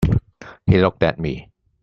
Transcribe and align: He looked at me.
He 0.65 0.79
looked 0.81 1.03
at 1.03 1.19
me. 1.19 1.51